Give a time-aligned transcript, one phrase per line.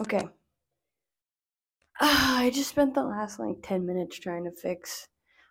[0.00, 0.28] Okay.
[2.00, 5.08] Uh, I just spent the last like 10 minutes trying to fix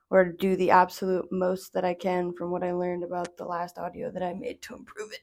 [0.09, 3.77] or do the absolute most that I can from what I learned about the last
[3.77, 5.21] audio that I made to improve it.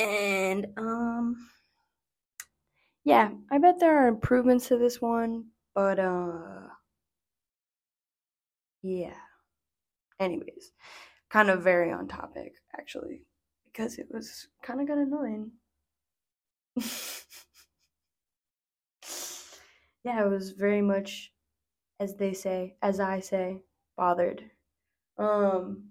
[0.00, 1.50] And um
[3.04, 6.68] yeah, I bet there are improvements to this one, but uh
[8.82, 9.14] yeah.
[10.20, 10.70] Anyways,
[11.30, 13.22] kind of very on topic actually
[13.66, 15.52] because it was kind of got annoying.
[20.04, 21.32] Yeah, it was very much
[21.98, 23.62] as they say, as I say,
[23.96, 24.50] bothered.
[25.18, 25.84] Um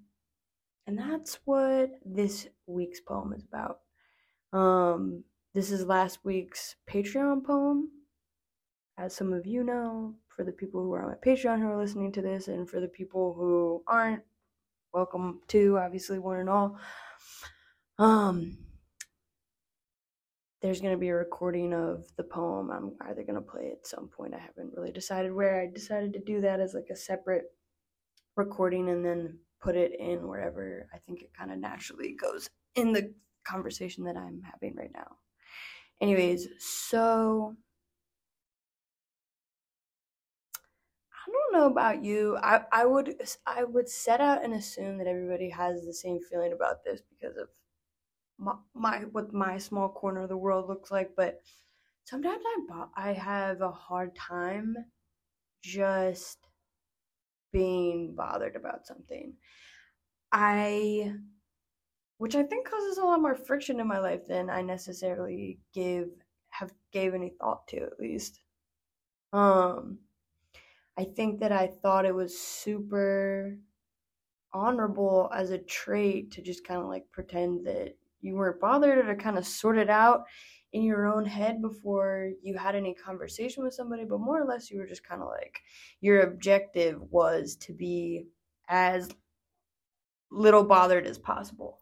[0.87, 3.79] and that's what this week's poem is about.
[4.51, 5.23] Um
[5.53, 7.89] this is last week's Patreon poem.
[8.97, 11.77] As some of you know, for the people who are on my Patreon who are
[11.77, 14.23] listening to this, and for the people who aren't,
[14.93, 16.77] welcome to obviously one and all.
[17.97, 18.57] Um,
[20.61, 22.69] there's gonna be a recording of the poem.
[22.71, 24.33] I'm either gonna play it at some point.
[24.33, 25.61] I haven't really decided where.
[25.61, 27.45] I decided to do that as like a separate
[28.35, 32.93] recording and then put it in wherever I think it kind of naturally goes in
[32.93, 35.17] the conversation that I'm having right now.
[36.01, 37.55] Anyways, so
[41.11, 42.38] I don't know about you.
[42.41, 46.53] I, I would I would set out and assume that everybody has the same feeling
[46.53, 47.49] about this because of
[48.39, 51.41] my, my what my small corner of the world looks like, but
[52.05, 54.75] sometimes I I have a hard time
[55.61, 56.47] just
[57.51, 59.35] being bothered about something.
[60.31, 61.13] I
[62.17, 66.09] which I think causes a lot more friction in my life than I necessarily give
[66.49, 68.41] have gave any thought to at least.
[69.33, 69.99] Um
[70.97, 73.57] I think that I thought it was super
[74.53, 79.03] honorable as a trait to just kind of like pretend that you weren't bothered or
[79.03, 80.25] to kind of sort it out
[80.73, 84.70] in your own head before you had any conversation with somebody, but more or less
[84.70, 85.59] you were just kind of like
[86.02, 88.28] your objective was to be
[88.67, 89.09] as
[90.31, 91.79] little bothered as possible.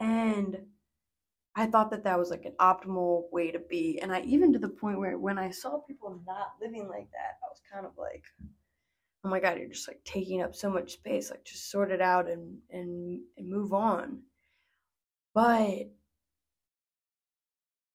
[0.00, 0.58] And
[1.56, 4.00] I thought that that was like an optimal way to be.
[4.02, 7.38] And I even to the point where when I saw people not living like that,
[7.42, 8.24] I was kind of like,
[9.24, 11.30] oh my God, you're just like taking up so much space.
[11.30, 14.20] Like just sort it out and, and, and move on.
[15.34, 15.88] But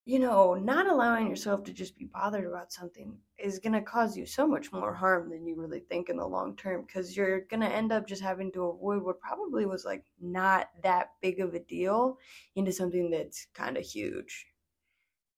[0.06, 4.16] you know, not allowing yourself to just be bothered about something is going to cause
[4.16, 7.42] you so much more harm than you really think in the long term because you're
[7.42, 11.38] going to end up just having to avoid what probably was like not that big
[11.38, 12.18] of a deal
[12.56, 14.46] into something that's kind of huge.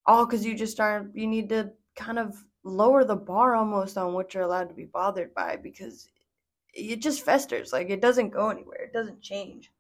[0.07, 4.13] All because you just aren't, you need to kind of lower the bar almost on
[4.13, 6.09] what you're allowed to be bothered by because
[6.75, 7.73] it just festers.
[7.73, 9.71] Like it doesn't go anywhere, it doesn't change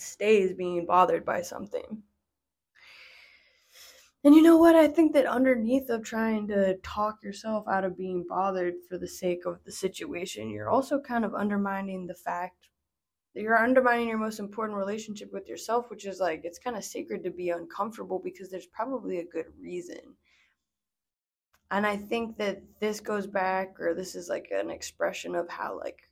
[0.00, 2.02] stays being bothered by something.
[4.22, 4.76] And you know what?
[4.76, 9.08] I think that underneath of trying to talk yourself out of being bothered for the
[9.08, 12.68] sake of the situation, you're also kind of undermining the fact
[13.34, 17.22] you're undermining your most important relationship with yourself, which is like it's kind of sacred
[17.24, 20.16] to be uncomfortable because there's probably a good reason.
[21.70, 25.78] And I think that this goes back, or this is like an expression of how,
[25.78, 26.02] like,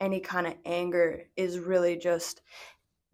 [0.00, 2.42] any kind of anger is really just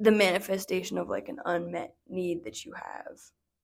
[0.00, 3.18] the manifestation of like an unmet need that you have.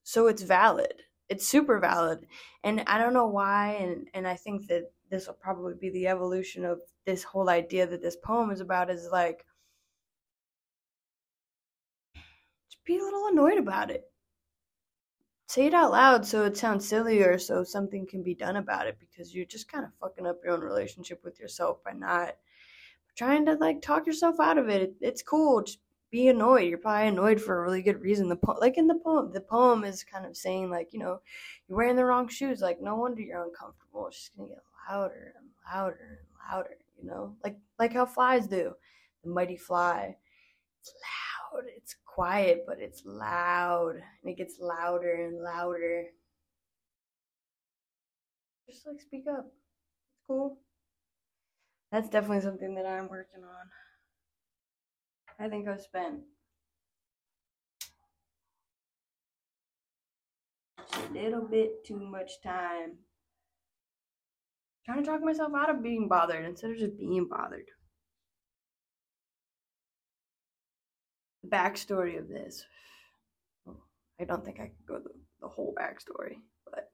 [0.05, 0.95] So it's valid.
[1.29, 2.27] It's super valid.
[2.65, 6.07] And I don't know why and and I think that this will probably be the
[6.07, 9.45] evolution of this whole idea that this poem is about is like
[12.15, 14.05] just be a little annoyed about it.
[15.49, 18.87] Say it out loud so it sounds silly or so something can be done about
[18.87, 22.35] it because you're just kind of fucking up your own relationship with yourself by not
[23.17, 24.95] trying to like talk yourself out of it.
[25.01, 25.63] It's cool.
[25.63, 25.79] Just
[26.11, 26.69] be annoyed.
[26.69, 28.29] You're probably annoyed for a really good reason.
[28.29, 31.21] The po- like in the poem, the poem is kind of saying like, you know,
[31.69, 32.61] you're wearing the wrong shoes.
[32.61, 34.07] Like no wonder you're uncomfortable.
[34.09, 36.19] It's just gonna get louder and louder and
[36.51, 36.77] louder.
[37.01, 38.73] You know, like like how flies do.
[39.25, 40.17] The mighty fly.
[40.81, 40.93] It's
[41.53, 41.65] loud.
[41.77, 46.07] It's quiet, but it's loud, and it gets louder and louder.
[48.69, 49.47] Just like speak up.
[49.47, 50.59] It's cool
[51.91, 53.71] that's definitely something that I'm working on.
[55.41, 56.21] I think I've spent
[60.79, 62.99] a little bit too much time
[64.89, 67.67] trying to talk myself out of being bothered instead of just being bothered.
[71.43, 72.65] The backstory of this.
[74.19, 75.11] I don't think I could go the,
[75.43, 76.91] the whole backstory, but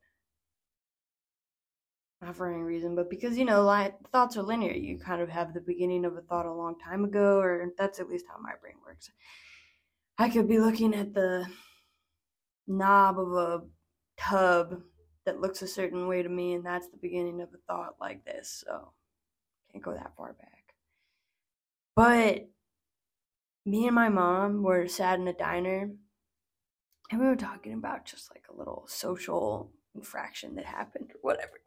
[2.20, 4.72] not for any reason, but because you know, li- thoughts are linear.
[4.72, 8.00] You kind of have the beginning of a thought a long time ago, or that's
[8.00, 9.08] at least how my brain works.
[10.18, 11.46] I could be looking at the
[12.66, 13.62] knob of a
[14.18, 14.80] tub
[15.26, 18.24] that looks a certain way to me, and that's the beginning of a thought like
[18.24, 18.64] this.
[18.66, 18.92] So
[19.72, 20.74] can't go that far back.
[21.96, 22.48] But
[23.66, 25.90] me and my mom were sat in a diner,
[27.10, 31.60] and we were talking about just like a little social infraction that happened or whatever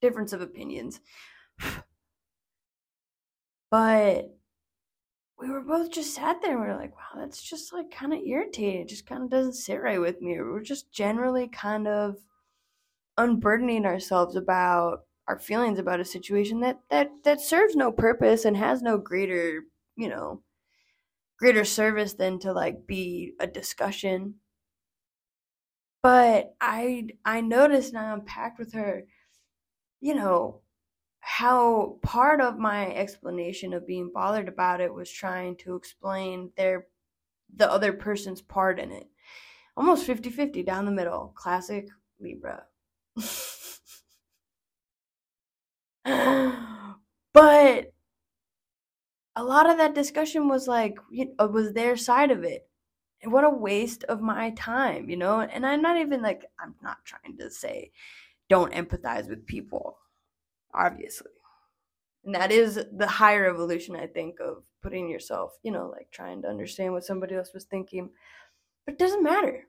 [0.00, 1.00] difference of opinions.
[3.70, 4.36] but
[5.38, 8.12] we were both just sat there and we were like, wow, that's just like kind
[8.12, 8.82] of irritating.
[8.82, 10.34] It just kind of doesn't sit right with me.
[10.34, 12.16] We we're just generally kind of
[13.16, 18.56] unburdening ourselves about our feelings about a situation that that that serves no purpose and
[18.56, 19.62] has no greater,
[19.96, 20.42] you know,
[21.38, 24.36] greater service than to like be a discussion.
[26.02, 29.04] But I I noticed and I unpacked with her
[30.00, 30.60] you know,
[31.20, 36.86] how part of my explanation of being bothered about it was trying to explain their
[37.56, 39.08] the other person's part in it.
[39.76, 41.32] Almost 50-50 down the middle.
[41.36, 41.88] Classic
[42.20, 42.64] Libra.
[47.34, 47.92] but
[49.42, 52.68] a lot of that discussion was like know, uh, was their side of it.
[53.22, 55.40] And what a waste of my time, you know?
[55.40, 57.90] And I'm not even like I'm not trying to say
[58.48, 59.98] don't empathize with people,
[60.74, 61.32] obviously.
[62.24, 66.42] And that is the higher evolution, I think, of putting yourself, you know, like trying
[66.42, 68.10] to understand what somebody else was thinking.
[68.86, 69.66] But it doesn't matter.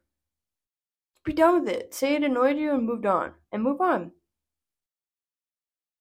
[1.26, 1.96] Be done with it.
[1.96, 3.34] Say it annoyed you and moved on.
[3.52, 4.12] And move on.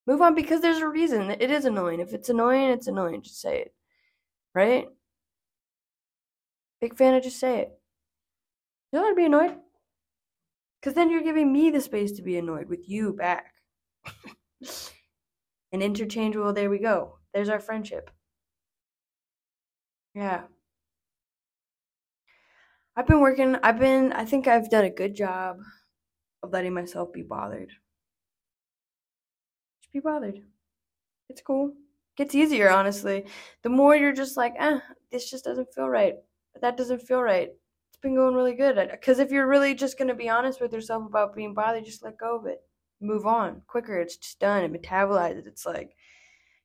[0.06, 1.30] Move on because there's a reason.
[1.30, 2.00] It is annoying.
[2.00, 3.22] If it's annoying, it's annoying.
[3.22, 3.74] Just say it.
[4.54, 4.88] Right?
[6.80, 7.78] Big fan of just say it.
[8.90, 9.56] You don't want to be annoyed.
[10.80, 13.54] Because then you're giving me the space to be annoyed with you back.
[15.72, 17.18] and interchangeable, there we go.
[17.32, 18.10] There's our friendship.
[20.14, 20.42] Yeah.
[22.96, 25.58] I've been working, I've been, I think I've done a good job
[26.42, 27.70] of letting myself be bothered.
[29.92, 30.40] Be bothered.
[31.28, 31.72] It's cool.
[32.16, 33.26] Gets easier, honestly.
[33.62, 34.80] The more you're just like, eh,
[35.10, 36.16] this just doesn't feel right.
[36.60, 37.50] That doesn't feel right
[37.88, 38.76] It's been going really good.
[38.90, 42.02] Because if you're really just going to be honest with yourself about being bothered, just
[42.02, 42.60] let go of it.
[43.00, 43.98] Move on quicker.
[43.98, 44.64] It's just done.
[44.64, 45.46] It metabolizes.
[45.46, 45.96] It's like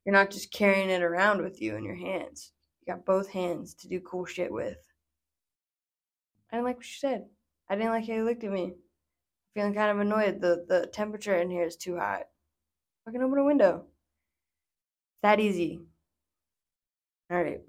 [0.06, 2.52] you're not just carrying it around with you in your hands.
[2.82, 4.78] You got both hands to do cool shit with.
[6.52, 7.26] I didn't like what you said.
[7.70, 8.76] I didn't like how you looked at me.
[9.54, 10.40] feeling kind of annoyed.
[10.42, 12.24] The the temperature in here is too hot.
[13.08, 13.86] Fucking open a window.
[15.24, 15.80] That easy.
[17.32, 17.67] All right.